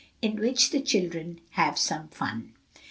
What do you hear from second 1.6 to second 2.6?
SOME FUN.